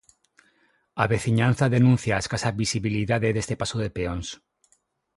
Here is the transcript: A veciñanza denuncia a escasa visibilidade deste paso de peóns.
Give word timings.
A 1.03 1.05
veciñanza 1.13 1.73
denuncia 1.75 2.11
a 2.15 2.21
escasa 2.23 2.55
visibilidade 2.61 3.29
deste 3.35 3.55
paso 3.61 3.77
de 3.83 3.89
peóns. 3.97 4.27